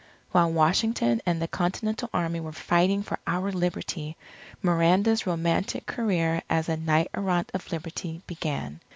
[0.31, 4.17] While Washington and the Continental Army were fighting for our Liberty,
[4.63, 8.79] Miranda's romantic career as a Knight Errant of Liberty, began.